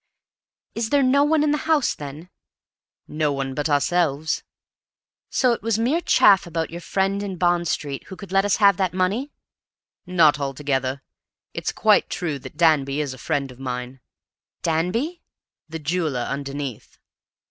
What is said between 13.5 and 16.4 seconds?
of mine." "Danby?" "The jeweller